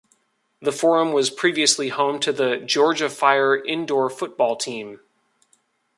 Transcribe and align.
The 0.63 0.71
Forum 0.71 1.11
was 1.13 1.29
previously 1.29 1.89
home 1.89 2.17
to 2.21 2.33
the 2.33 2.57
Georgia 2.57 3.07
Fire 3.07 3.55
indoor 3.55 4.09
football 4.09 4.55
team. 4.55 4.99